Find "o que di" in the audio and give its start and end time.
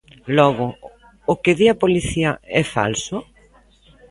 1.31-1.67